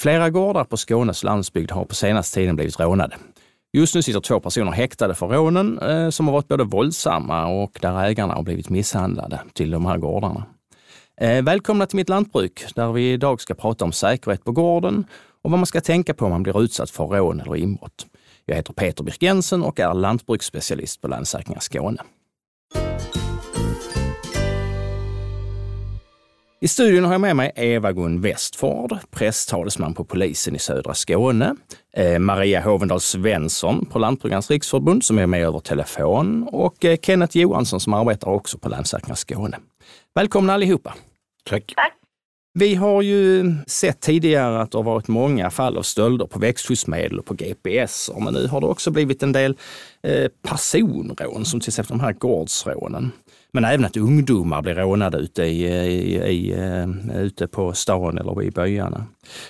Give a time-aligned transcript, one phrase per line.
[0.00, 3.16] Flera gårdar på Skånes landsbygd har på senaste tiden blivit rånade.
[3.72, 7.78] Just nu sitter två personer häktade för rånen eh, som har varit både våldsamma och
[7.80, 10.44] där ägarna har blivit misshandlade till de här gårdarna.
[11.20, 15.04] Eh, välkomna till Mitt Lantbruk där vi idag ska prata om säkerhet på gården
[15.42, 18.06] och vad man ska tänka på om man blir utsatt för rån eller inbrott.
[18.44, 22.02] Jag heter Peter Birk Jensen och är lantbruksspecialist på Länssäkringar Skåne.
[26.62, 31.56] I studion har jag med mig Eva-Gun Westford, presstalesman på polisen i södra Skåne,
[31.96, 37.36] eh, Maria Hovendal Svensson på Lantbrukarnas riksförbund som är med över telefon och eh, Kenneth
[37.36, 39.58] Johansson som arbetar också på Länssäkringar Skåne.
[40.14, 40.94] Välkomna allihopa!
[41.44, 41.72] Tack!
[41.76, 41.92] Tack.
[42.58, 47.18] Vi har ju sett tidigare att det har varit många fall av stölder på växtskyddsmedel
[47.18, 49.56] och på GPS, men nu har det också blivit en del
[50.02, 53.12] eh, personrån, som till exempel de här gårdsrånen.
[53.52, 58.42] Men även att ungdomar blir rånade ute, i, i, i, eh, ute på stan eller
[58.42, 59.06] i byarna.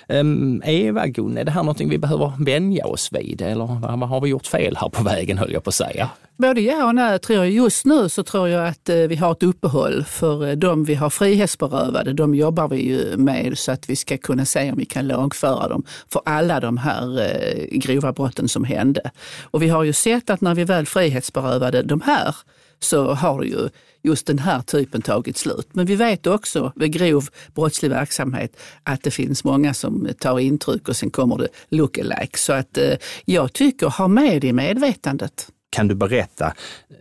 [0.09, 4.21] Um, Eva, Gun, är det här någonting vi behöver vänja oss vid eller vad, har
[4.21, 6.09] vi gjort fel här på vägen höll jag på att säga?
[6.37, 7.19] Både ja och nej.
[7.19, 7.51] Tror jag.
[7.51, 10.95] Just nu så tror jag att eh, vi har ett uppehåll för eh, de vi
[10.95, 12.13] har frihetsberövade.
[12.13, 15.67] De jobbar vi ju med så att vi ska kunna se om vi kan lagföra
[15.67, 19.11] dem för alla de här grova brotten som hände.
[19.43, 22.35] Och vi har ju sett att när vi väl frihetsberövade de här
[22.79, 23.69] så har ju
[24.03, 25.67] just den här typen tagit slut.
[25.71, 30.89] Men vi vet också vid grov brottslig verksamhet att det finns många som tar intryck
[30.89, 32.37] och sen kommer det lookalike.
[32.37, 32.93] Så att eh,
[33.25, 35.47] jag tycker, ha med det i medvetandet.
[35.69, 36.53] Kan du berätta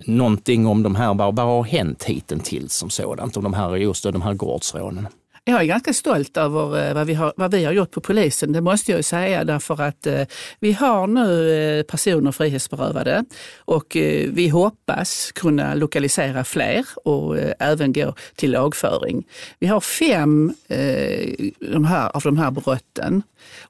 [0.06, 4.02] någonting om de här, vad, vad har hänt hittills som sådant, om de här, just
[4.02, 5.06] de här gårdsrånen?
[5.44, 8.52] Jag är ganska stolt över eh, vad vi, har, vad vi har gjort på polisen,
[8.52, 10.22] det måste jag ju säga, därför att eh,
[10.60, 13.24] vi har nu eh, personer frihetsberövade
[13.58, 19.26] och eh, vi hoppas kunna lokalisera fler och eh, även gå till lagföring.
[19.58, 23.22] Vi har fem eh, de här, av de här brotten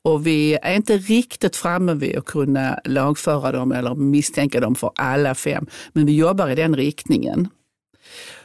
[0.03, 4.91] och vi är inte riktigt framme vid att kunna lagföra dem eller misstänka dem för
[4.95, 7.49] alla fem, men vi jobbar i den riktningen.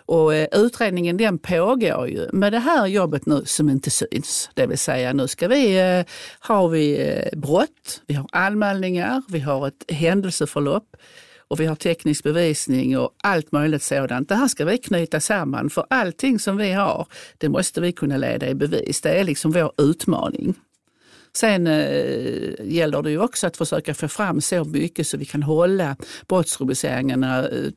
[0.06, 4.50] Och eh, utredningen den pågår ju med det här jobbet nu som inte syns.
[4.54, 6.06] Det vill säga nu ska vi, eh,
[6.40, 10.96] har vi eh, brott, vi har anmälningar, vi har ett händelseförlopp
[11.48, 14.30] och vi har teknisk bevisning och allt möjligt sådant.
[14.30, 18.18] Det här ska vi knyta samman för allting som vi har, det måste vi kunna
[18.18, 19.02] leda i bevis.
[19.02, 20.56] Det är liksom vår utmaning.
[21.38, 25.44] Sen eh, gäller det ju också att försöka få fram så mycket så vi kan
[25.44, 25.96] hålla
[26.28, 27.72] brottsrubriceringarna eh,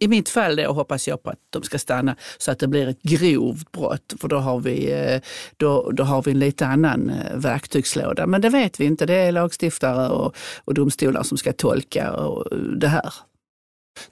[0.00, 2.88] i mitt fall då hoppas jag på att de ska stanna så att det blir
[2.88, 5.20] ett grovt brott, för då har vi, eh,
[5.56, 8.26] då, då har vi en lite annan eh, verktygslåda.
[8.26, 12.52] Men det vet vi inte, det är lagstiftare och, och domstolar som ska tolka och
[12.52, 13.12] eh, det här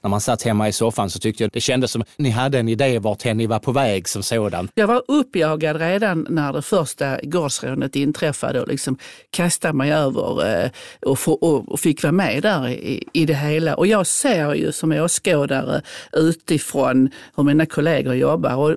[0.01, 2.69] när man satt hemma i soffan så tyckte jag det kändes som ni hade en
[2.69, 4.69] idé vart ni var på väg som sådan.
[4.75, 8.97] Jag var uppjagad redan när det första gårdsrånet inträffade och liksom
[9.29, 10.69] kastade mig över eh,
[11.01, 13.75] och, och fick vara med där i, i det hela.
[13.75, 15.81] Och jag ser ju som åskådare
[16.13, 18.55] utifrån hur mina kollegor jobbar.
[18.55, 18.75] Och, eh,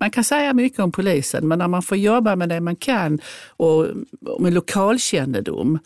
[0.00, 3.20] man kan säga mycket om polisen, men när man får jobba med det man kan
[3.56, 3.86] och
[4.38, 5.78] med lokalkännedom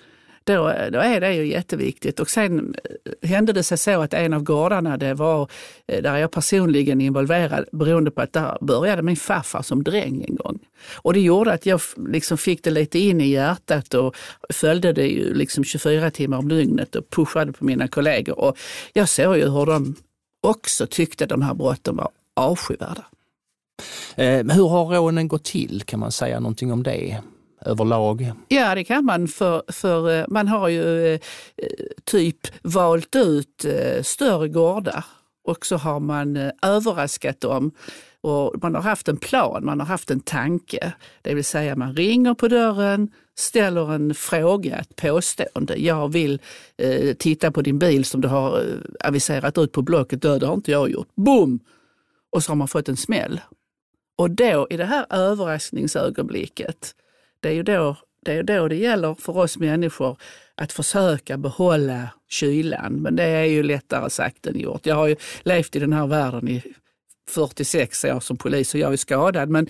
[0.53, 2.21] då, då är det ju jätteviktigt.
[2.21, 2.75] Och sen
[3.23, 5.51] eh, hände det sig så att en av gårdarna, det var
[5.87, 10.37] eh, där jag personligen involverad beroende på att där började min farfar som dräng en
[10.37, 10.59] gång.
[10.95, 14.17] Och det gjorde att jag liksom fick det lite in i hjärtat och
[14.53, 18.39] följde det ju liksom 24 timmar om dygnet och pushade på mina kollegor.
[18.39, 18.59] Och
[18.93, 19.95] jag såg ju hur de
[20.43, 23.05] också tyckte de här brotten var avskyvärda.
[24.17, 25.83] Eh, hur har rånen gått till?
[25.83, 27.23] Kan man säga någonting om det?
[27.61, 28.33] Överlag?
[28.49, 29.29] Ja, det kan man.
[29.29, 31.21] För, för eh, man har ju eh,
[32.05, 35.05] typ valt ut eh, större gårdar
[35.45, 37.73] och så har man eh, överraskat dem.
[38.21, 40.93] Och man har haft en plan, man har haft en tanke.
[41.23, 45.77] Det vill säga man ringer på dörren, ställer en fråga, ett påstående.
[45.77, 46.41] Jag vill
[46.77, 50.23] eh, titta på din bil som du har eh, aviserat ut på Blocket.
[50.23, 51.09] Det har inte jag gjort.
[51.15, 51.61] Boom!
[52.33, 53.41] Och så har man fått en smäll.
[54.19, 56.95] Och då i det här överraskningsögonblicket
[57.41, 60.17] det är ju då det, är då det gäller för oss människor
[60.55, 62.93] att försöka behålla kylan.
[62.93, 64.87] Men det är ju lättare sagt än gjort.
[64.87, 66.63] Jag har ju levt i den här världen i
[67.31, 69.49] 46 år som polis och jag är skadad.
[69.49, 69.69] Men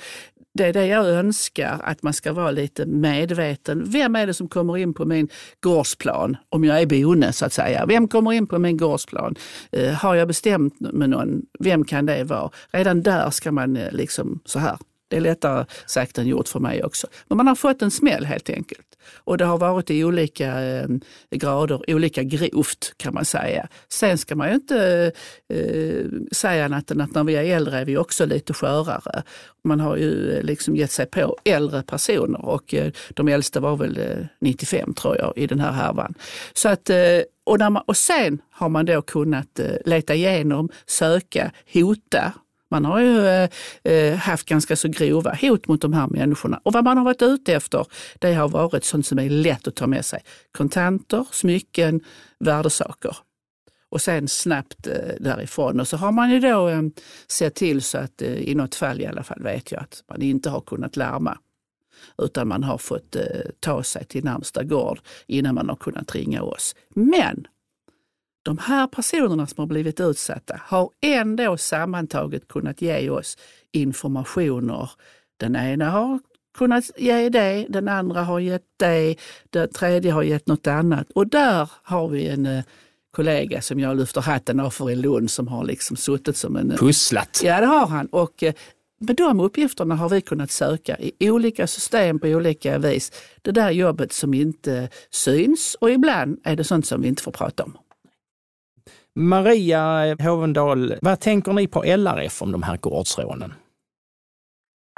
[0.55, 3.83] det är det jag önskar, att man ska vara lite medveten.
[3.87, 5.29] Vem är det som kommer in på min
[5.61, 7.87] gårdsplan om jag är bonde så att säga?
[7.87, 9.35] Vem kommer in på min gårdsplan?
[9.73, 12.51] Eh, har jag bestämt med någon, vem kan det vara?
[12.71, 14.79] Redan där ska man eh, liksom så här
[15.09, 17.07] det är lättare sagt än gjort för mig också.
[17.29, 18.89] Men man har fått en smäll helt enkelt.
[19.15, 20.89] Och det har varit i olika eh,
[21.31, 23.69] grader, olika grovt kan man säga.
[23.89, 25.13] Sen ska man ju inte
[25.55, 29.23] eh, säga annat än att när vi är äldre är vi också lite skörare.
[29.65, 33.77] Man har ju eh, liksom gett sig på äldre personer och eh, de äldsta var
[33.77, 36.15] väl eh, 95 tror jag i den här härvan.
[36.53, 41.53] Så att, eh, och, man, och sen har man då kunnat eh, leta igenom, söka,
[41.75, 42.33] hota
[42.71, 43.49] man har ju eh,
[43.83, 46.61] eh, haft ganska så grova hot mot de här människorna.
[46.63, 47.87] Och vad man har varit ute efter,
[48.19, 50.23] det har varit sånt som är lätt att ta med sig.
[50.53, 52.01] Kontanter, smycken,
[52.39, 53.17] värdesaker.
[53.91, 55.81] Och sen snabbt eh, därifrån.
[55.81, 56.91] Och så har man ju då
[57.29, 60.51] sett till så att i något fall i alla fall vet jag att man inte
[60.51, 61.39] har kunnat larma.
[62.23, 63.17] Utan man har fått
[63.61, 66.75] ta sig till närmsta gård innan man har kunnat ringa oss.
[66.95, 67.47] Men
[68.49, 73.37] de här personerna som har blivit utsatta har ändå sammantaget kunnat ge oss
[73.73, 74.91] informationer.
[75.37, 76.21] Den ena har
[76.59, 79.17] kunnat ge det, den andra har gett det,
[79.51, 81.11] den tredje har gett något annat.
[81.11, 82.65] Och där har vi en eh,
[83.11, 86.71] kollega som jag lyfter hatten av för i Lund som har liksom suttit som en...
[86.71, 87.41] Eh, Pusslat.
[87.45, 88.07] Ja, det har han.
[88.07, 88.55] Och eh,
[88.99, 93.13] med de uppgifterna har vi kunnat söka i olika system på olika vis.
[93.43, 97.33] Det där jobbet som inte syns och ibland är det sånt som vi inte får
[97.33, 97.79] prata om.
[99.21, 103.55] Maria Hovendal, vad tänker ni på LRF om de här gårdsrånen?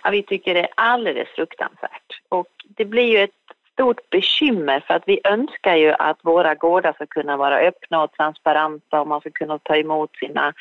[0.05, 2.21] Ja, vi tycker det är alldeles fruktansvärt.
[2.29, 3.31] Och det blir ju ett
[3.73, 8.13] stort bekymmer för att vi önskar ju att våra gårdar ska kunna vara öppna och
[8.13, 10.53] transparenta och man ska kunna ta emot sina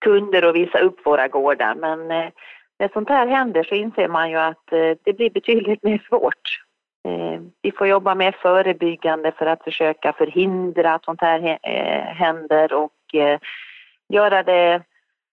[0.00, 1.74] kunder och visa upp våra gårdar.
[1.74, 2.30] Men eh,
[2.78, 6.65] när sånt här händer så inser man ju att eh, det blir betydligt mer svårt.
[7.06, 12.72] Eh, vi får jobba mer förebyggande för att försöka förhindra att sånt här eh, händer
[12.72, 13.38] och eh,
[14.08, 14.82] göra det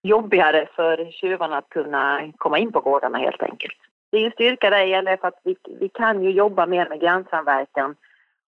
[0.04, 3.78] jobbigare för tjuvarna att kunna komma in på gårdarna helt enkelt.
[4.12, 7.02] Det är en styrka där i LF att vi, vi kan ju jobba mer med
[7.02, 7.96] grannsamverkan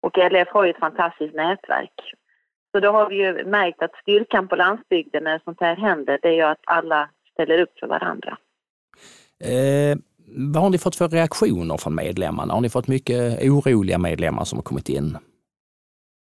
[0.01, 2.15] och LF har ju ett fantastiskt nätverk.
[2.73, 6.29] Så då har vi ju märkt att styrkan på landsbygden när sånt här händer, det
[6.29, 8.39] är ju att alla ställer upp för varandra.
[9.45, 9.99] Eh,
[10.33, 12.55] vad har ni fått för reaktioner från medlemmarna?
[12.55, 15.19] Har ni fått mycket oroliga medlemmar som har kommit in?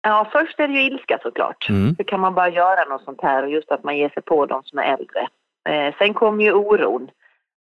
[0.01, 1.69] Ja, först är det ju ilska såklart.
[1.69, 1.95] Mm.
[1.97, 4.45] Hur kan man bara göra något sånt här och just att man ger sig på
[4.45, 5.27] de som är äldre.
[5.69, 7.09] Eh, sen kommer ju oron.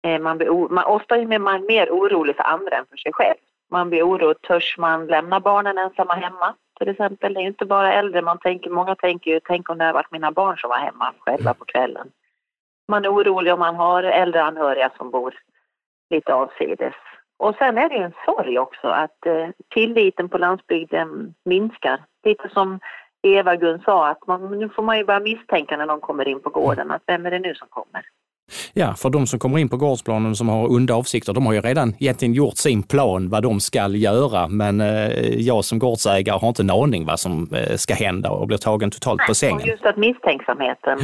[0.08, 3.38] Eh, man blir man, ofta är man mer orolig för andra än för sig själv.
[3.72, 7.34] Man blir orolig, törs man lämna barnen ensamma hemma till exempel?
[7.34, 10.12] Det är inte bara äldre man tänker, många tänker ju, tänk om det hade varit
[10.12, 12.08] mina barn som var hemma själva på kvällen.
[12.88, 15.34] Man är orolig om man har äldre anhöriga som bor
[16.10, 16.94] lite avsides.
[17.40, 22.04] Och sen är det en sorg också att eh, tilliten på landsbygden minskar.
[22.26, 22.80] Lite som
[23.28, 26.50] Eva-Gun sa, att man, nu får man ju börja misstänka när någon kommer in på
[26.50, 28.02] gården, att vem är det nu som kommer?
[28.74, 31.62] Ja, för de som kommer in på gårdsplanen som har onda avsikter, de har ju
[31.62, 34.48] redan egentligen gjort sin plan vad de ska göra.
[34.48, 35.10] Men eh,
[35.42, 38.92] jag som gårdsägare har inte en aning vad som eh, ska hända och blir tagen
[38.92, 39.62] totalt Nej, på sängen.
[39.62, 41.00] Och just att misstänksamheten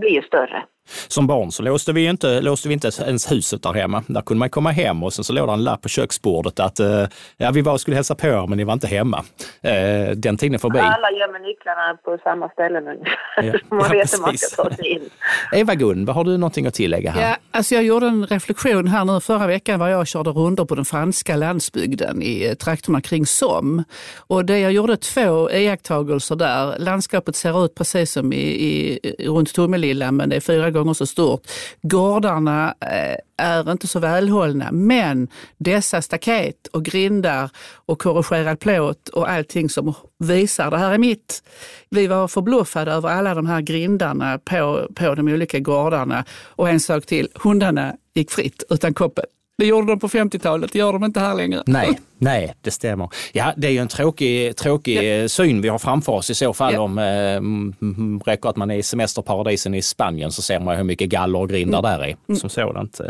[0.00, 0.64] blir ju större.
[1.08, 4.02] Som barn så låste vi inte, låste vi inte ens huset där hemma.
[4.06, 6.80] Där kunde man komma hem och sen så låg det en lapp på köksbordet att
[6.80, 7.04] eh,
[7.36, 9.24] ja, vi var skulle hälsa på er men ni var inte hemma.
[9.62, 10.78] Eh, den tiden är förbi.
[10.78, 13.00] Alla gömmer nycklarna på samma ställe nu.
[13.36, 13.42] Ja,
[13.76, 15.10] man ja, vet hur man ska ta sig in.
[15.52, 17.30] Eva-Gun, har du någonting att tillägga här?
[17.30, 20.74] Ja, alltså jag gjorde en reflektion här nu förra veckan var jag körde runder på
[20.74, 23.84] den franska landsbygden i eh, trakterna kring Somme.
[24.16, 26.78] Och det jag gjorde två iakttagelser där.
[26.78, 31.06] Landskapet ser ut precis som i, i, runt Tomelilla men det är fyra gånger så
[31.06, 31.46] stort.
[31.82, 35.28] Gårdarna eh, är inte så välhållna, men
[35.58, 37.50] dessa staket och grindar
[37.86, 41.42] och korrigerad plåt och allting som visar det här är mitt.
[41.90, 46.24] Vi var förbluffade över alla de här grindarna på, på de olika gårdarna.
[46.44, 49.24] Och en sak till, hundarna gick fritt utan koppel.
[49.58, 51.62] Det gjorde de på 50-talet, det gör de inte här längre.
[51.66, 53.08] Nej, nej, det stämmer.
[53.32, 55.28] Ja, det är ju en tråkig, tråkig ja.
[55.28, 56.74] syn vi har framför oss i så fall.
[56.74, 56.80] Ja.
[56.80, 61.08] Om eh, räcker att man är i semesterparadisen i Spanien så ser man hur mycket
[61.08, 61.90] galler och grindar mm.
[61.90, 62.38] där är mm.
[62.38, 63.00] som sådant.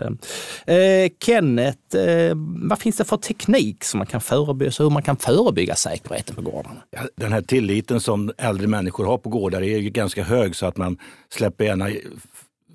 [0.66, 2.32] Eh, eh, Kenneth, eh,
[2.68, 6.34] vad finns det för teknik som man kan förebygga, så hur man kan förebygga säkerheten
[6.34, 6.82] på gårdarna?
[6.90, 10.66] Ja, den här tilliten som äldre människor har på gårdar är ju ganska hög så
[10.66, 10.98] att man
[11.28, 11.88] släpper gärna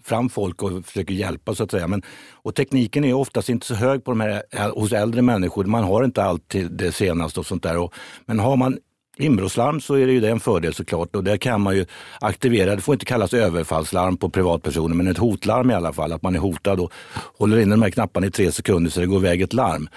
[0.03, 1.87] fram folk och försöker hjälpa så att säga.
[1.87, 5.65] Men, och tekniken är oftast inte så hög på de här, hos äldre människor.
[5.65, 7.77] Man har inte alltid det senaste och sånt där.
[7.77, 7.93] Och,
[8.25, 8.77] men har man
[9.21, 11.85] inbrottslarm så är det ju det en fördel såklart och där kan man ju
[12.21, 16.21] aktivera, det får inte kallas överfallslarm på privatpersoner, men ett hotlarm i alla fall, att
[16.21, 16.91] man är hotad och
[17.37, 19.89] håller in de här knapparna i tre sekunder så det går iväg ett larm.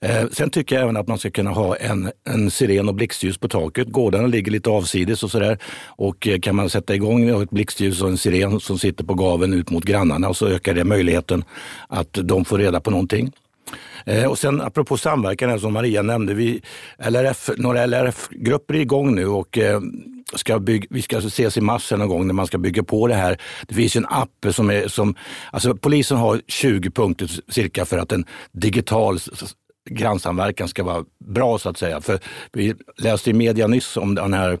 [0.00, 3.38] Eh, sen tycker jag även att man ska kunna ha en, en siren och blixtljus
[3.38, 3.88] på taket.
[3.88, 8.08] Gårdarna ligger lite avsides och sådär och eh, kan man sätta igång ett blixtljus och
[8.08, 11.44] en siren som sitter på gaven ut mot grannarna och så ökar det möjligheten
[11.88, 13.32] att de får reda på någonting.
[14.04, 16.62] Eh, och sen apropå samverkan som Maria nämnde, vi,
[16.98, 19.80] LRF, några LRF-grupper är igång nu och eh,
[20.34, 23.14] ska bygga, vi ska ses i mars någon gång när man ska bygga på det
[23.14, 23.38] här.
[23.66, 25.14] Det finns en app som är som,
[25.50, 29.18] alltså polisen har 20 punkter cirka för att en digital
[29.90, 32.00] grannsamverkan ska vara bra så att säga.
[32.00, 32.20] För
[32.52, 34.58] vi läste i media nyss om den här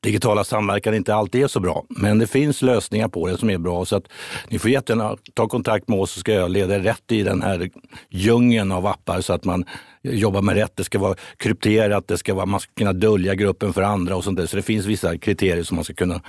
[0.00, 1.84] digitala samverkan inte alltid är så bra.
[1.88, 3.84] Men det finns lösningar på det som är bra.
[3.84, 4.04] Så att
[4.48, 7.70] ni får jättegärna ta kontakt med oss så ska jag leda rätt i den här
[8.10, 9.64] djungeln av appar så att man
[10.02, 10.72] jobbar med rätt.
[10.76, 14.24] Det ska vara krypterat, det ska vara, man ska kunna dölja gruppen för andra och
[14.24, 14.46] sånt där.
[14.46, 16.20] Så det finns vissa kriterier som man ska kunna,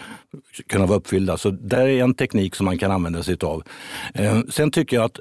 [0.69, 1.37] kunna vara uppfyllda.
[1.37, 3.63] Så där är en teknik som man kan använda sig av.
[4.13, 5.19] Eh, sen tycker jag att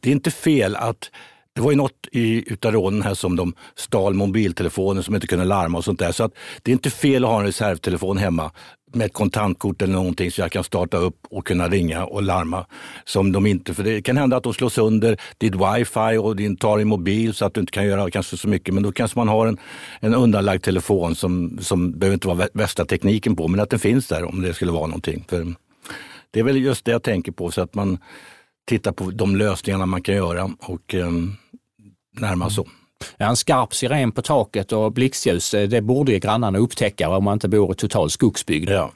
[0.00, 1.10] det är inte fel att
[1.56, 5.44] det var ju något i, utav rånen här som de stal mobiltelefoner som inte kunde
[5.44, 6.12] larma och sånt där.
[6.12, 6.32] Så att
[6.62, 8.50] det är inte fel att ha en reservtelefon hemma
[8.92, 12.66] med ett kontantkort eller någonting så jag kan starta upp och kunna ringa och larma.
[13.04, 16.56] Som de inte, för det kan hända att de slår sönder ditt wifi och din,
[16.56, 18.74] tar din mobil så att du inte kan göra kanske så mycket.
[18.74, 19.58] Men då kanske man har en,
[20.00, 24.08] en undanlagd telefon som, som behöver inte vara bästa tekniken på, men att den finns
[24.08, 25.24] där om det skulle vara någonting.
[25.28, 25.54] För
[26.30, 27.98] det är väl just det jag tänker på, så att man
[28.66, 30.50] tittar på de lösningarna man kan göra.
[30.60, 31.36] och um,
[32.20, 32.66] närmast så.
[33.16, 37.24] Ja, en skarp siren på taket och blixtljus, eh, det borde ju grannarna upptäcka om
[37.24, 38.70] man inte bor i total skogsbygd.
[38.70, 38.92] Ja.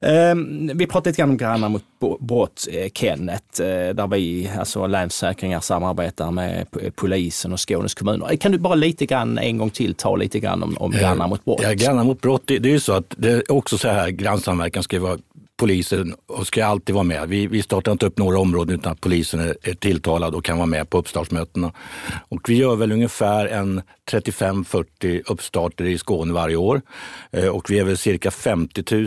[0.00, 1.84] Um, vi pratade lite grann om grannar mot
[2.20, 8.36] brott, eh, Kenneth, eh, där vi, alltså Länsförsäkringar, samarbetar med polisen och Skånes kommuner.
[8.36, 11.44] Kan du bara lite grann en gång till ta lite grann om, om grannar mot
[11.44, 11.60] brott?
[11.62, 14.08] Ja, grannar mot brott, det, det är ju så att det är också så här,
[14.08, 15.18] grannsamverkan ska vara
[15.56, 17.28] polisen och ska alltid vara med.
[17.28, 20.56] Vi, vi startar inte upp några områden utan att polisen är, är tilltalad och kan
[20.56, 21.72] vara med på uppstartsmötena.
[22.28, 26.82] Och vi gör väl ungefär en 35-40 uppstarter i Skåne varje år.
[27.30, 29.06] Eh, och vi är väl cirka 50 000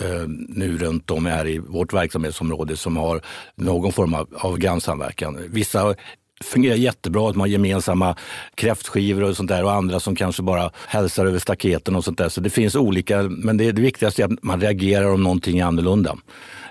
[0.00, 3.20] eh, nu runt om här i vårt verksamhetsområde som har
[3.54, 5.38] någon form av, av grannsamverkan.
[5.48, 5.94] Vissa
[6.44, 8.16] fungerar jättebra att man har gemensamma
[8.54, 12.28] kräftskivor och sånt där och andra som kanske bara hälsar över staketen och sånt där.
[12.28, 15.64] Så det finns olika, men det, det viktigaste är att man reagerar om någonting är
[15.64, 16.16] annorlunda.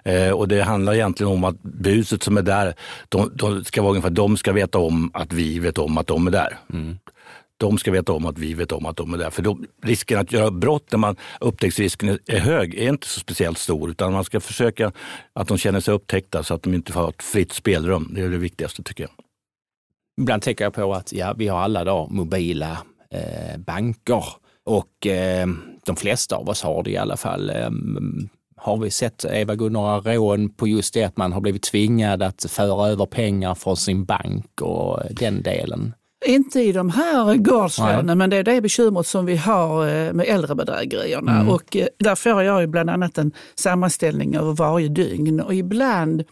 [0.05, 2.73] Eh, och det handlar egentligen om att buset som är där,
[3.09, 6.27] de, de, ska vara ungefär, de ska veta om att vi vet om att de
[6.27, 6.57] är där.
[6.73, 6.97] Mm.
[7.59, 9.29] De ska veta om att vi vet om att de är där.
[9.29, 13.57] För då, risken att göra brott när man upptäcktsrisken är hög är inte så speciellt
[13.57, 13.89] stor.
[13.89, 14.91] Utan man ska försöka
[15.33, 18.11] att de känner sig upptäckta så att de inte får ett fritt spelrum.
[18.15, 19.26] Det är det viktigaste tycker jag.
[20.17, 22.77] Ibland tänker jag på att ja, vi har alla då mobila
[23.11, 24.23] eh, banker
[24.65, 25.47] och eh,
[25.85, 27.49] de flesta av oss har det i alla fall.
[27.49, 27.69] Eh,
[28.55, 32.45] har vi sett, Eva några rån på just det att man har blivit tvingad att
[32.49, 35.93] föra över pengar från sin bank och den delen?
[36.25, 40.25] Inte i de här gårdsrånen, men det är det bekymret som vi har eh, med
[40.27, 41.31] äldrebedrägerierna.
[41.31, 41.49] Mm.
[41.49, 45.39] Och eh, där får jag ju bland annat en sammanställning över varje dygn.
[45.39, 46.23] Och ibland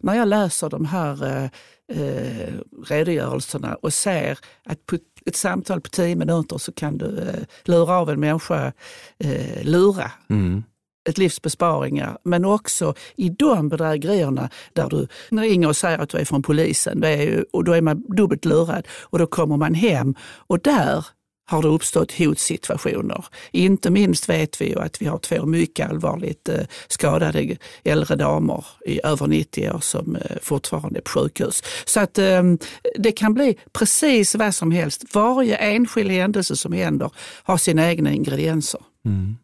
[0.00, 1.50] när jag läser de här
[1.92, 2.54] eh,
[2.86, 7.98] redogörelserna och ser att på ett samtal på tio minuter så kan du eh, lura
[7.98, 8.72] av en människa
[9.18, 10.10] eh, lura.
[10.30, 10.62] Mm.
[11.08, 16.18] Ett livs besparingar, men också i de bedrägerierna där du ringer och säger att du
[16.18, 18.88] är från polisen, det är ju, och då är man dubbelt lurad.
[19.00, 20.14] Och då kommer man hem.
[20.46, 21.06] Och där
[21.52, 23.24] har det uppstått hotsituationer.
[23.50, 28.64] Inte minst vet vi ju att vi har två mycket allvarligt eh, skadade äldre damer
[28.86, 31.62] i över 90 år som eh, fortfarande är på sjukhus.
[31.84, 32.58] Så att ehm,
[32.98, 35.14] det kan bli precis vad som helst.
[35.14, 37.10] Varje enskild händelse som händer
[37.42, 38.80] har sina egna ingredienser.
[39.04, 39.36] Mm.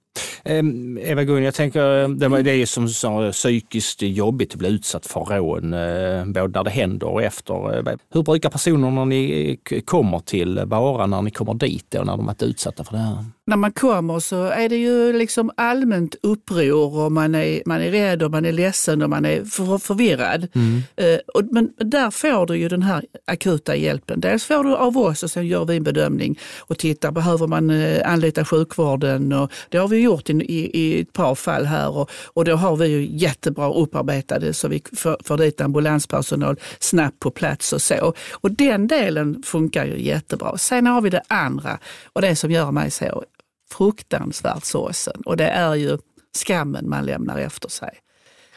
[0.44, 4.68] Ehm, Eva-Gun, jag tänker ehm, det är ju som så eh, psykiskt jobbigt att bli
[4.68, 7.88] utsatt för rån, eh, både när det händer och efter.
[7.88, 12.26] Eh, hur brukar personerna ni kommer till vara när ni kommer dit och när de
[12.26, 13.24] varit utsatta för det här?
[13.48, 17.90] När man kommer så är det ju liksom allmänt uppror och man är, man är
[17.90, 20.48] rädd och man är ledsen och man är för, förvirrad.
[20.52, 20.82] Mm.
[20.96, 24.20] Eh, och, men där får du ju den här akuta hjälpen.
[24.20, 27.70] Dels får du av oss och sen gör vi en bedömning och tittar, behöver man
[27.70, 29.32] eh, anlita sjukvården?
[29.32, 32.56] Och det har vi gjort i, i, i ett par fall här och, och då
[32.56, 37.82] har vi ju jättebra upparbetade så vi får, får dit ambulanspersonal snabbt på plats och
[37.82, 38.14] så.
[38.32, 40.58] Och den delen funkar ju jättebra.
[40.58, 41.78] Sen har vi det andra
[42.12, 43.24] och det som gör mig så
[43.72, 45.98] fruktansvärt sorgsen och det är ju
[46.36, 47.98] skammen man lämnar efter sig.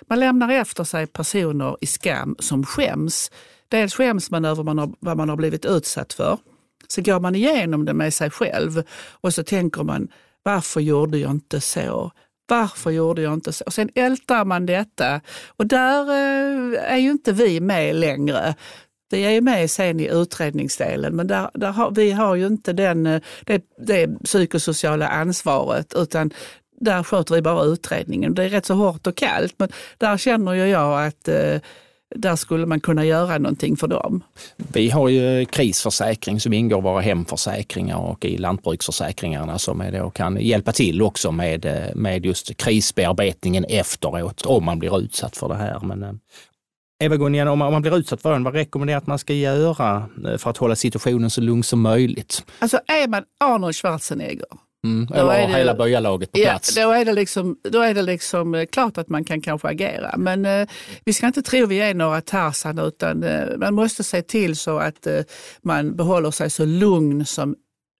[0.07, 3.31] Man lämnar efter sig personer i skam som skäms.
[3.67, 4.63] Dels skäms man över
[4.99, 6.37] vad man har blivit utsatt för.
[6.87, 10.07] Så går man igenom det med sig själv och så tänker man,
[10.43, 12.11] varför gjorde jag inte så?
[12.47, 13.63] Varför gjorde jag inte så?
[13.65, 18.55] Och sen ältar man detta och där eh, är ju inte vi med längre.
[19.13, 23.05] Vi är med sen i utredningsdelen, men där, där har, vi har ju inte den,
[23.05, 26.31] eh, det, det psykosociala ansvaret utan
[26.79, 28.33] där sköter vi bara utredningen.
[28.33, 31.59] Det är rätt så hårt och kallt, men där känner jag att eh,
[32.15, 34.23] där skulle man kunna göra någonting för dem.
[34.57, 40.09] Vi har ju krisförsäkring som ingår i våra hemförsäkringar och i lantbruksförsäkringarna som är då
[40.09, 45.49] kan hjälpa till också med, eh, med just krisbearbetningen efteråt om man blir utsatt för
[45.49, 45.79] det här.
[45.79, 46.19] Men,
[47.01, 50.49] Eva-Gun, om man blir utsatt för den, vad rekommenderar att man ska göra eh, för
[50.49, 52.45] att hålla situationen så lugn som möjligt?
[52.59, 54.47] Alltså är man Arnold Schwarzenegger
[54.83, 56.75] Mm, eller har hela böjalaget på ja, plats.
[56.75, 60.17] Då är, det liksom, då är det liksom eh, klart att man kan kanske agera.
[60.17, 60.67] Men eh,
[61.05, 64.77] vi ska inte tro vi är några Tarzan utan eh, man måste se till så
[64.77, 65.19] att eh,
[65.61, 67.55] man behåller sig så lugn som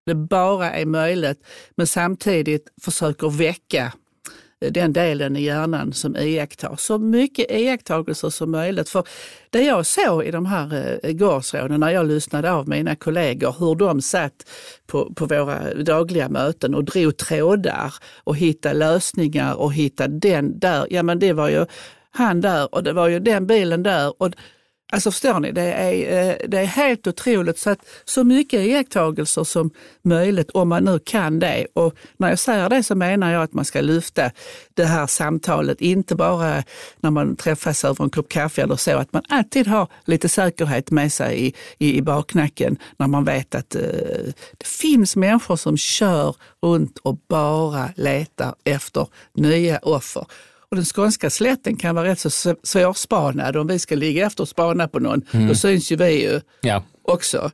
[0.06, 1.46] det bara är möjligt.
[1.78, 3.94] Men samtidigt försöker väcka
[4.70, 6.76] den delen i hjärnan som iakttar.
[6.78, 8.90] Så mycket iakttagelser som möjligt.
[8.90, 9.04] För
[9.50, 13.76] det jag såg i de här eh, gårdsråden när jag lyssnade av mina kollegor, hur
[13.76, 14.50] de satt
[14.88, 20.88] på, på våra dagliga möten och drog trådar och hittade lösningar och hittade den där.
[20.90, 21.66] Ja men det var ju
[22.12, 24.22] han där och det var ju den bilen där.
[24.22, 24.32] Och
[24.94, 27.60] Alltså förstår ni, det är, eh, det är helt otroligt.
[27.60, 29.72] Så, att, så mycket iakttagelser som
[30.02, 31.68] möjligt om man nu kan det.
[31.74, 34.32] Och när jag säger det så menar jag att man ska lyfta
[34.74, 36.64] det här samtalet, inte bara
[37.00, 40.92] när man träffas över en kopp kaffe eller så, att man alltid har lite säkerhet
[40.92, 43.82] med sig i, i, i baknacken när man vet att eh,
[44.58, 50.26] det finns människor som kör runt och bara letar efter nya offer.
[50.72, 54.50] Och den skånska slätten kan vara rätt så svårspanad om vi ska ligga efter och
[54.50, 55.22] spana på någon.
[55.32, 55.48] Mm.
[55.48, 56.84] Då syns ju vi ju ja.
[57.04, 57.52] också.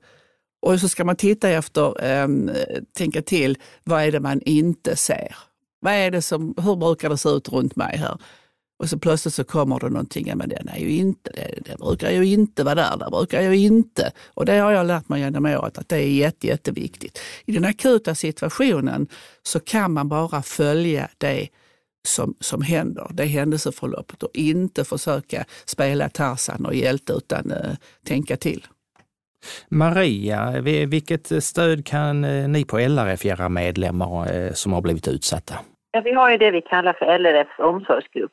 [0.61, 2.51] Och så ska man titta efter, ähm,
[2.97, 5.35] tänka till, vad är det man inte ser?
[5.79, 8.17] Vad är det som, hur brukar det se ut runt mig här?
[8.79, 12.11] Och så plötsligt så kommer det någonting, men den är ju inte, det, det brukar
[12.11, 14.11] ju inte vara där, det brukar ju inte.
[14.33, 17.19] Och det har jag lärt mig genom året att det är jätte, jätteviktigt.
[17.45, 19.07] I den akuta situationen
[19.43, 21.47] så kan man bara följa det
[22.07, 27.73] som, som händer, det händelseförloppet och inte försöka spela Tarzan och hjälte utan uh,
[28.05, 28.67] tänka till.
[29.69, 35.07] Maria, vilket stöd kan eh, ni på LRF ge era medlemmar eh, som har blivit
[35.07, 35.53] utsatta?
[35.91, 38.31] Ja, vi har ju det vi kallar för LRFs omsorgsgrupp.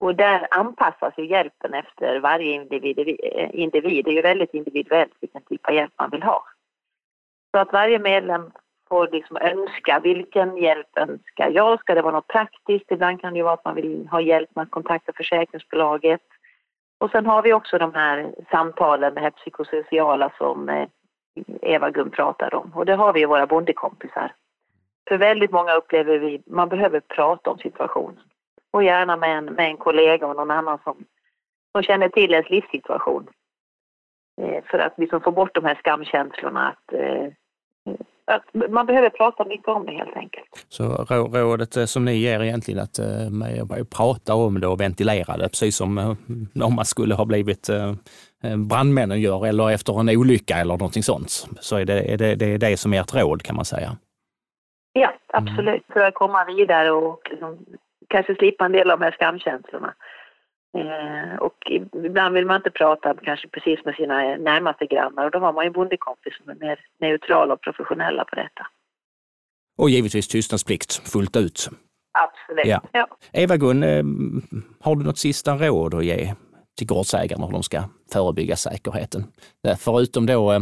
[0.00, 2.98] Och där anpassas ju hjälpen efter varje individ.
[3.52, 4.04] individ.
[4.04, 6.44] Det är ju väldigt individuellt vilken typ av hjälp man vill ha.
[7.50, 8.50] Så att varje medlem
[8.88, 11.80] får liksom önska vilken hjälp önskar jag?
[11.80, 12.90] Ska det vara något praktiskt?
[12.90, 16.20] Ibland kan det ju vara att man vill ha hjälp med att kontakta försäkringsbolaget.
[16.98, 20.88] Och sen har vi också de här samtalen, det här psykosociala som eh,
[21.62, 22.72] Eva Gun pratar om.
[22.74, 24.32] Och det har vi ju våra bondekompisar.
[25.08, 28.20] För väldigt många upplever vi att man behöver prata om situationen.
[28.70, 31.04] Och gärna med en, med en kollega och någon annan som,
[31.72, 33.26] som känner till ens livssituation.
[34.42, 37.28] Eh, för att liksom få bort de här skamkänslorna att eh,
[38.26, 40.66] att man behöver prata mycket om det helt enkelt.
[40.68, 40.84] Så
[41.32, 45.76] rådet eh, som ni ger egentligen att uh, prata om det och ventilera det, precis
[45.76, 47.92] som uh, om man skulle ha blivit uh,
[48.56, 51.30] brandmännen gör eller efter en olycka eller någonting sånt.
[51.60, 53.96] Så är det är det, det, är det som är ert råd kan man säga.
[54.92, 55.68] Ja, absolut.
[55.68, 55.92] Mm.
[55.92, 57.58] För att komma vidare och liksom,
[58.08, 59.94] kanske slippa en del av de här skamkänslorna.
[60.74, 61.70] Eh, och
[62.04, 65.64] ibland vill man inte prata kanske precis med sina närmaste grannar och då har man
[65.64, 68.66] ju bondekompis som är mer neutrala och professionella på detta.
[69.78, 71.70] Och givetvis tystnadsplikt fullt ut.
[72.12, 72.66] Absolut.
[72.66, 72.82] Ja.
[72.92, 73.06] Ja.
[73.32, 74.04] Eva-Gun, eh,
[74.80, 76.34] har du något sista råd att ge
[76.78, 77.82] till gårdsägarna hur de ska
[78.12, 79.24] förebygga säkerheten?
[79.78, 80.60] Förutom då eh,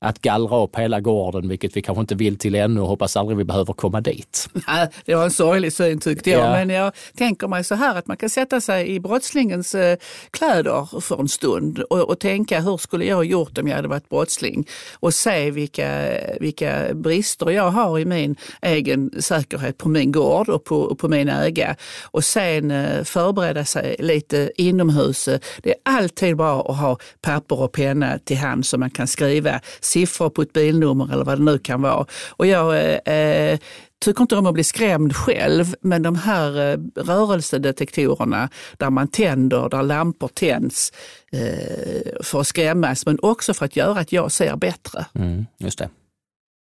[0.00, 3.38] att gallra upp hela gården, vilket vi kanske inte vill till ännu och hoppas aldrig
[3.38, 4.48] vi behöver komma dit.
[5.04, 6.50] det var en sorglig syn tyckte jag, ja.
[6.50, 9.98] men jag tänker mig så här att man kan sätta sig i brottslingens eh,
[10.30, 13.88] kläder för en stund och, och tänka hur skulle jag ha gjort om jag hade
[13.88, 20.12] varit brottsling och se vilka, vilka brister jag har i min egen säkerhet på min
[20.12, 25.24] gård och på, på min äga och sen eh, förbereda sig lite inomhus.
[25.62, 29.60] Det är alltid bra att ha papper och penna till hand så man kan skriva
[29.86, 32.06] siffror på ett bilnummer eller vad det nu kan vara.
[32.28, 33.58] Och jag eh,
[34.04, 39.68] tycker inte om att bli skrämd själv, men de här eh, rörelsedetektorerna där man tänder,
[39.68, 40.92] där lampor tänds
[41.32, 45.06] eh, för att skrämmas, men också för att göra att jag ser bättre.
[45.14, 45.88] Mm, just det.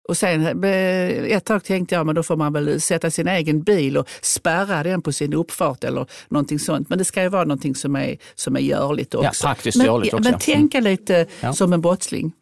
[0.08, 3.62] Och sen eh, ett tag tänkte jag, men då får man väl sätta sin egen
[3.62, 6.88] bil och spärra den på sin uppfart eller någonting sånt.
[6.88, 9.46] Men det ska ju vara någonting som är, som är görligt också.
[9.46, 10.30] Ja, praktiskt görligt men, också.
[10.30, 11.52] Men tänka lite ja.
[11.52, 12.32] som en brottsling.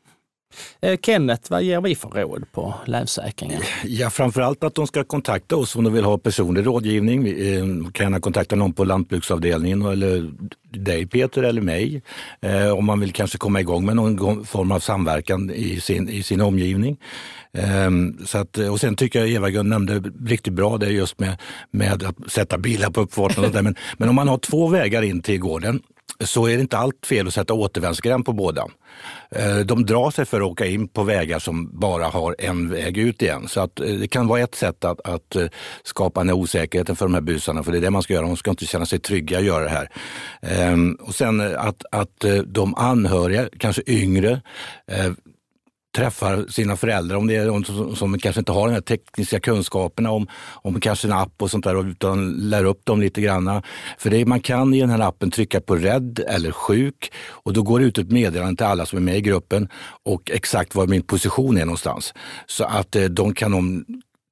[0.81, 3.63] Eh, Kenneth, vad ger vi för råd på Länsförsäkringen?
[3.85, 7.25] Ja, framförallt att de ska kontakta oss om de vill ha personlig rådgivning.
[7.25, 10.31] Vi eh, kan gärna kontakta någon på lantbruksavdelningen eller
[10.71, 12.03] dig Peter eller mig.
[12.41, 16.23] Eh, om man vill kanske komma igång med någon form av samverkan i sin, i
[16.23, 16.97] sin omgivning.
[17.59, 21.37] Ehm, så att, och sen tycker jag Eva-Gun nämnde riktigt bra det just med,
[21.71, 23.45] med att sätta bilar på uppfarten.
[23.45, 23.63] Och där.
[23.63, 25.83] Men, men om man har två vägar in till gården
[26.25, 28.67] så är det inte allt fel att sätta återvändsgränd på båda.
[29.31, 32.99] Eh, de drar sig för att åka in på vägar som bara har en väg
[32.99, 33.49] ut igen.
[33.49, 35.47] Så att eh, det kan vara ett sätt att, att eh,
[35.83, 38.27] skapa den här osäkerheten för de här busarna, för det är det man ska göra.
[38.27, 39.91] De ska inte känna sig trygga att göra det här.
[40.43, 44.41] Ehm, och sen att, att de anhöriga, kanske yngre,
[45.97, 49.41] träffar sina föräldrar, om det är de som, som kanske inte har de här tekniska
[49.41, 53.63] kunskaperna om, om kanske en app och sånt där, utan lär upp dem lite grann.
[53.99, 57.63] För det, man kan i den här appen trycka på rädd eller sjuk och då
[57.63, 59.69] går det ut ett meddelande till alla som är med i gruppen
[60.03, 62.15] och exakt var min position är någonstans.
[62.47, 63.85] Så att eh, de kan om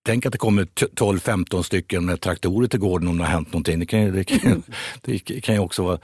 [0.02, 3.78] Tänk att det kommer 12-15 stycken med traktorer till gården om det har hänt någonting.
[3.78, 4.62] Det kan, det kan,
[5.02, 5.98] det kan ju också vara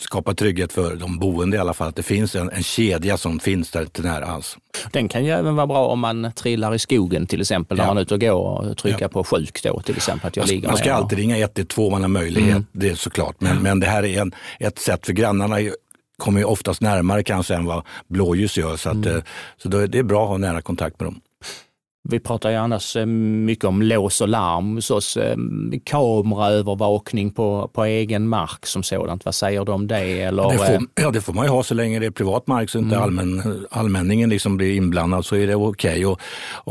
[0.00, 3.40] skapa trygghet för de boende i alla fall, att det finns en, en kedja som
[3.40, 4.56] finns där till nära alls.
[4.92, 7.84] Den kan ju även vara bra om man trillar i skogen till exempel, ja.
[7.84, 9.08] när man är ute och går och trycka ja.
[9.08, 10.28] på sjuk då till exempel.
[10.28, 10.96] Att jag man, ligger man ska och...
[10.96, 12.66] alltid ringa 112 om man har möjlighet, mm.
[12.72, 13.40] det är såklart.
[13.40, 15.56] Men, men det här är en, ett sätt för grannarna
[16.16, 18.76] kommer ju oftast närmare kanske än vad blåljus gör.
[18.76, 19.16] Så, att, mm.
[19.16, 19.22] Eh,
[19.56, 21.20] så det är bra att ha nära kontakt med dem.
[22.08, 25.16] Vi pratar ju annars eh, mycket om lås och larm hos oss.
[25.16, 25.36] Eh,
[25.84, 29.24] kameraövervakning på, på egen mark som sådant.
[29.24, 30.20] Vad säger du om det?
[30.20, 30.50] Eller?
[30.50, 32.78] Det får, ja, det får man ju ha så länge det är privat mark så
[32.78, 33.04] inte mm.
[33.04, 35.90] allmän, allmänningen liksom blir inblandad så är det okej.
[35.90, 36.04] Okay.
[36.04, 36.20] Och,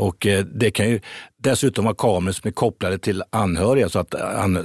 [0.06, 1.00] och det kan ju
[1.50, 4.14] dessutom ha kameror som är kopplade till anhöriga så att,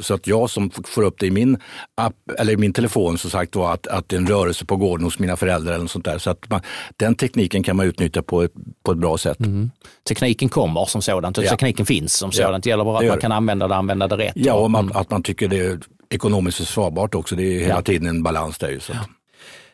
[0.01, 1.57] så att jag som får upp det i min
[1.97, 4.75] app eller i min telefon så sagt var att, att det är en rörelse på
[4.75, 6.17] gården hos mina föräldrar eller något sånt där.
[6.17, 6.61] Så att man,
[6.97, 9.39] den tekniken kan man utnyttja på ett, på ett bra sätt.
[9.39, 9.71] Mm.
[10.07, 11.49] Tekniken kommer som sådant, ja.
[11.49, 12.63] tekniken finns som sådant.
[12.63, 14.33] Det gäller bara att man kan använda det använda det rätt.
[14.35, 14.97] Ja, och man, mm.
[14.97, 17.35] att man tycker det är ekonomiskt försvarbart också.
[17.35, 17.81] Det är hela ja.
[17.81, 18.79] tiden en balans där.
[18.79, 18.93] Så.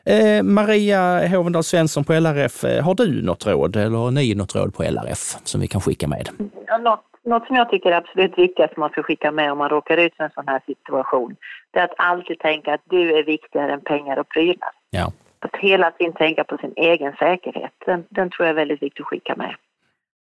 [0.10, 4.56] Eh, Maria Hovendal Svensson på LRF, eh, har du något råd eller har ni något
[4.56, 6.30] råd på LRF som vi kan skicka med?
[6.68, 9.58] Ja, något, något som jag tycker är absolut viktigast som man ska skicka med om
[9.58, 11.36] man råkar ut för en sån här situation,
[11.72, 14.70] det är att alltid tänka att du är viktigare än pengar och prylar.
[14.90, 15.12] Ja.
[15.40, 19.02] Att hela tiden tänka på sin egen säkerhet, den, den tror jag är väldigt viktig
[19.02, 19.56] att skicka med.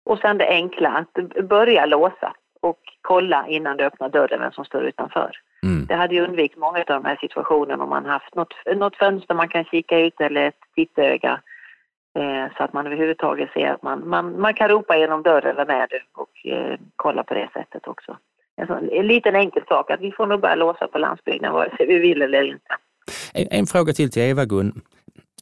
[0.04, 4.64] Och sen det enkla, att börja låsa och kolla innan du öppnar dörren vem som
[4.64, 5.33] står utanför.
[5.62, 5.87] Mm.
[5.87, 9.35] Det hade ju undvikit många av de här situationerna om man haft något, något fönster
[9.35, 11.40] man kan kika ut eller ett tittöga
[12.18, 15.71] eh, så att man överhuvudtaget ser att man, man, man kan ropa genom dörren, vem
[15.71, 16.01] är du?
[16.14, 18.16] Och eh, kolla på det sättet också.
[18.57, 21.77] En, sån, en liten enkel sak, att vi får nog börja låsa på landsbygden vare
[21.77, 22.77] sig vi vill eller inte.
[23.35, 24.81] En, en fråga till till Eva-Gun.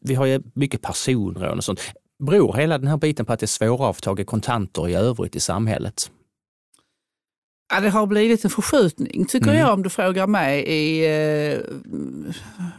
[0.02, 1.80] Vi har ju mycket personrån och sånt.
[2.18, 4.88] Beror hela den här biten på att det är svårare att få tag i kontanter
[4.88, 6.10] i övrigt i samhället?
[7.68, 9.60] Ja, det har blivit en förskjutning tycker mm.
[9.60, 10.60] jag om du frågar mig.
[10.60, 11.04] I,
[11.52, 11.58] eh,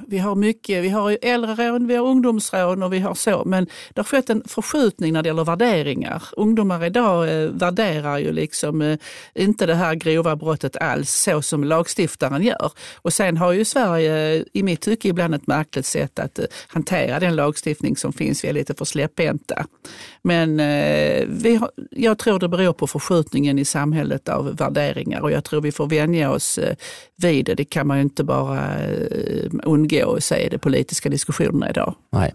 [0.07, 3.43] vi har mycket, vi har äldrerån, vi har ungdomsrån och vi har så.
[3.45, 6.23] Men det har skett en förskjutning när det gäller värderingar.
[6.37, 8.97] Ungdomar idag eh, värderar ju liksom eh,
[9.35, 12.71] inte det här grova brottet alls så som lagstiftaren gör.
[12.95, 17.19] Och sen har ju Sverige i mitt tycke ibland ett märkligt sätt att eh, hantera
[17.19, 18.43] den lagstiftning som finns.
[18.43, 19.65] Vi är lite för släpphänta.
[20.21, 24.76] Men eh, vi har, jag tror det beror på förskjutningen i samhället av värderingar
[25.21, 26.75] och jag tror vi får vänja oss eh,
[27.15, 27.55] vid det.
[27.55, 31.95] Det kan man ju inte bara eh, undgå att se i de politiska diskussionerna idag.
[32.11, 32.33] Nej.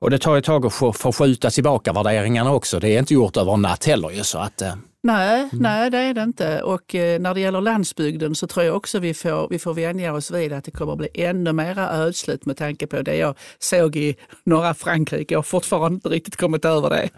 [0.00, 2.80] Och det tar ett tag att förskjuta tillbaka värderingarna också.
[2.80, 4.10] Det är inte gjort över en natt heller.
[4.10, 4.74] Ju, så att, eh.
[5.02, 5.48] Nej, mm.
[5.52, 6.62] nej, det är det inte.
[6.62, 10.14] Och eh, när det gäller landsbygden så tror jag också vi får, vi får vänja
[10.14, 13.34] oss vid att det kommer att bli ännu mera ödsligt med tanke på det jag
[13.58, 15.34] såg i norra Frankrike.
[15.34, 17.08] Jag har fortfarande inte riktigt kommit över det.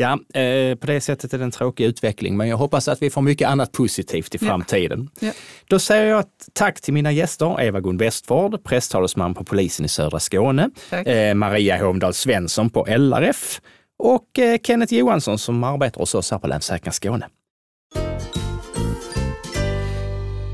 [0.00, 3.10] Ja, eh, på det sättet är det en tråkig utveckling, men jag hoppas att vi
[3.10, 5.08] får mycket annat positivt i framtiden.
[5.20, 5.26] Ja.
[5.26, 5.32] Ja.
[5.68, 10.70] Då säger jag tack till mina gäster, Eva-Gun Westford, presstalesman på polisen i södra Skåne,
[10.90, 13.60] eh, Maria Håmdahl Svensson på LRF
[13.98, 17.28] och eh, Kenneth Johansson som arbetar hos oss här på Länsförsäkringar Skåne.